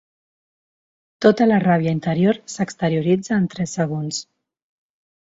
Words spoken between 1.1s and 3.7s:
Tota la ràbia interior s'exterioritza en